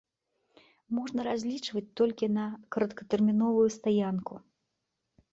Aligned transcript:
Можна 0.99 1.25
разлічваць 1.27 1.83
толькі 1.99 2.29
на 2.37 2.45
кароткатэрміновую 2.75 3.67
стаянку. 3.77 4.33